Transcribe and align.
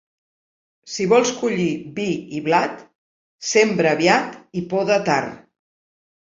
Si 0.93 1.03
vols 1.09 1.33
collir 1.41 1.67
vi 1.99 2.05
i 2.37 2.41
blat, 2.47 2.81
sembra 3.51 3.93
aviat 3.99 4.41
i 4.61 4.65
poda 4.73 4.99
tard. 5.13 5.39